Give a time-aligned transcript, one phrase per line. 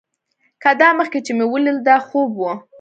[0.61, 2.43] که دا مخکې چې مې ليدل دا خوب و.